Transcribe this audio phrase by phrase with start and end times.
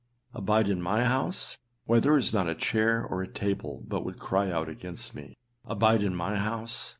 [0.33, 1.59] Abide in my house!
[1.85, 5.37] why there is not a chair or a table but would cry out against me.
[5.63, 6.89] Abide in my house!